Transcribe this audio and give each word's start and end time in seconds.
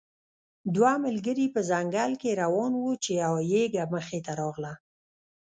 دوه 0.75 0.93
ملګري 1.05 1.45
په 1.55 1.59
ځنګل 1.69 2.11
کې 2.21 2.39
روان 2.41 2.71
وو 2.75 2.91
چې 3.03 3.11
یو 3.23 3.35
یږه 3.53 3.83
مخې 3.93 4.19
ته 4.25 4.31
راغله. 4.39 4.73